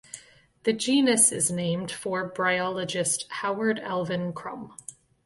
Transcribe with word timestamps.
The 0.63 0.73
genus 0.73 1.31
is 1.31 1.51
named 1.51 1.91
for 1.91 2.27
bryologist 2.27 3.25
Howard 3.29 3.77
Alvin 3.81 4.33
Crum. 4.33 4.73